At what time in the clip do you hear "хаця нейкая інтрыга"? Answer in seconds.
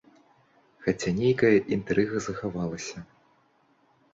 0.85-2.15